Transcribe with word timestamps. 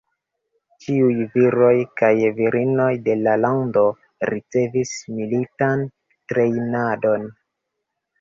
Ĉiuj 0.83 1.25
viroj 1.33 1.73
kaj 1.99 2.09
virinoj 2.39 2.87
de 3.07 3.17
la 3.27 3.33
lando 3.41 3.83
ricevis 4.31 4.95
militan 5.19 5.85
trejnadon. 6.33 7.29